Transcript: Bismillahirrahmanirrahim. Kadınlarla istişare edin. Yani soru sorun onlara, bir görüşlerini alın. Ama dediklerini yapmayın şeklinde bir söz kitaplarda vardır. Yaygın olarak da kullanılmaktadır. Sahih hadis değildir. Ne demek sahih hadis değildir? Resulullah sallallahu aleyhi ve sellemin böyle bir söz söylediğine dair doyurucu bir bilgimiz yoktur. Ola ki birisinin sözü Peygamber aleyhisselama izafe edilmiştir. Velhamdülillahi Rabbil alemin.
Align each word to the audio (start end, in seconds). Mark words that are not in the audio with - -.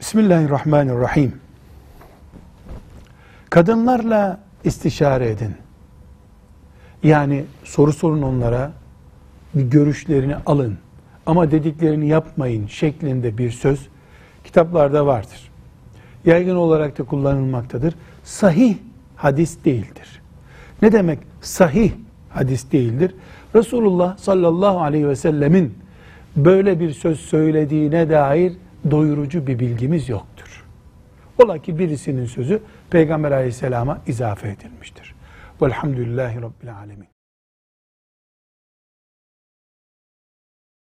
Bismillahirrahmanirrahim. 0.00 1.32
Kadınlarla 3.50 4.40
istişare 4.64 5.30
edin. 5.30 5.54
Yani 7.02 7.44
soru 7.64 7.92
sorun 7.92 8.22
onlara, 8.22 8.72
bir 9.54 9.62
görüşlerini 9.62 10.36
alın. 10.46 10.78
Ama 11.26 11.50
dediklerini 11.50 12.08
yapmayın 12.08 12.66
şeklinde 12.66 13.38
bir 13.38 13.50
söz 13.50 13.88
kitaplarda 14.44 15.06
vardır. 15.06 15.50
Yaygın 16.24 16.56
olarak 16.56 16.98
da 16.98 17.02
kullanılmaktadır. 17.02 17.94
Sahih 18.24 18.76
hadis 19.16 19.64
değildir. 19.64 20.22
Ne 20.82 20.92
demek 20.92 21.18
sahih 21.40 21.92
hadis 22.30 22.72
değildir? 22.72 23.14
Resulullah 23.54 24.16
sallallahu 24.16 24.80
aleyhi 24.80 25.08
ve 25.08 25.16
sellemin 25.16 25.74
böyle 26.36 26.80
bir 26.80 26.90
söz 26.90 27.20
söylediğine 27.20 28.10
dair 28.10 28.52
doyurucu 28.90 29.46
bir 29.46 29.58
bilgimiz 29.58 30.08
yoktur. 30.08 30.64
Ola 31.38 31.58
ki 31.58 31.78
birisinin 31.78 32.26
sözü 32.26 32.62
Peygamber 32.90 33.32
aleyhisselama 33.32 33.98
izafe 34.06 34.48
edilmiştir. 34.48 35.14
Velhamdülillahi 35.62 36.42
Rabbil 36.42 36.76
alemin. 36.76 37.08